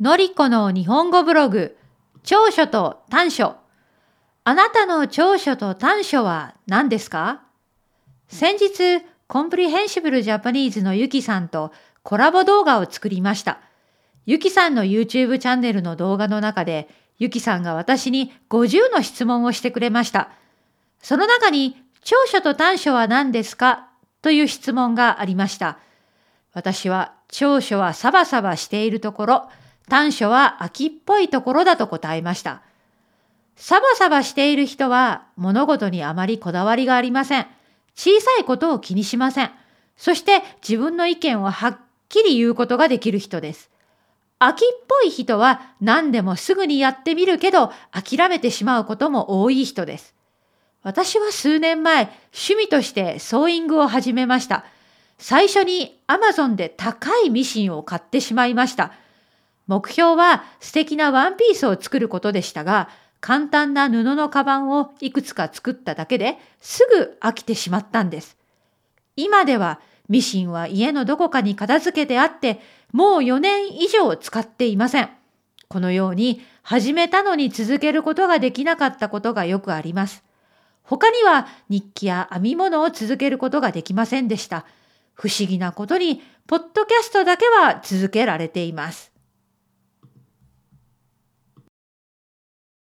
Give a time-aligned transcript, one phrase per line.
[0.00, 1.76] のりこの日本語ブログ、
[2.22, 3.56] 長所と短所。
[4.44, 7.42] あなたの長所と短所は何ですか？
[8.26, 11.70] 先日、コンプリヘンシブルジャパニーズのゆきさんと
[12.02, 13.60] コラボ動画を作りました。
[14.24, 16.88] ゆきさんの YouTube チャンネルの動画の中で、
[17.18, 20.30] ゆきさんが私に50の質問をしてくれました。
[21.02, 23.90] その中に、長所と短所は何ですか？
[24.22, 25.78] という質問がありました。
[26.54, 29.48] 私は長所はサバサバしているところ、
[29.90, 32.62] 短所は秋っぽいところだと答えました。
[33.56, 37.46] サバサバしている人は物事にあまりこだわりがありません。
[37.96, 39.50] 小さいことを気にしません。
[39.96, 43.68] そして自分の意見をはっきり言うことができる人です。
[44.38, 50.14] 秋っぽい人は何でもすぐにやってみるけど諦めてしまうことも多い人です。
[50.84, 54.64] 私は数年前趣味としてソーイングを始めました。
[55.18, 58.92] 最初に Amazon で高いミシンを買ってしまいました。
[59.70, 62.88] 目標は素敵なワンピースを作ることでしたが、
[63.20, 68.36] 簡単な布のカバンをいくつか作っただけですぐ飽きてしまったんです。
[69.14, 72.58] 今ではミシンは家のどこかに片付けてあって、
[72.92, 75.10] もう4年以上使っていません。
[75.68, 80.24] このように始めたのに続けることができなかったことがよくあります。
[80.82, 84.64] 他には日記や編み物を続けることができませんでした。
[85.14, 89.12] 不思議なことに、ポッドキャストだけは続けられています。